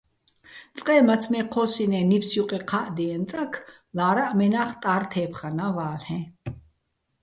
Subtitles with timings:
[0.77, 3.53] წყე, მაცმე ჴოსინე́ ნიფს ჲუყე ხა́ჸდიეჼ წაქ,
[3.97, 6.19] ლა́რაჸ მენა́ხ ტარო̆ თე́ფხანა́ ვა́ლ'ეჼ.